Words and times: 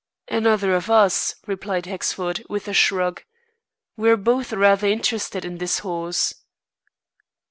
"Another 0.29 0.73
of 0.73 0.89
us," 0.89 1.35
replied 1.45 1.85
Hexford, 1.85 2.43
with 2.49 2.67
a 2.67 2.73
shrug. 2.73 3.21
"We're 3.95 4.17
both 4.17 4.51
rather 4.51 4.87
interested 4.87 5.45
in 5.45 5.59
this 5.59 5.77
horse." 5.77 6.33